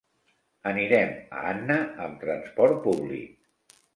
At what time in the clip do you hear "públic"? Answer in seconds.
2.89-3.79